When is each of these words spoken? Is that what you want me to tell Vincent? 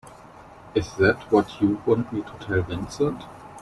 Is 0.73 0.95
that 0.95 1.31
what 1.31 1.61
you 1.61 1.79
want 1.85 2.11
me 2.11 2.23
to 2.23 2.31
tell 2.43 2.63
Vincent? 2.63 3.21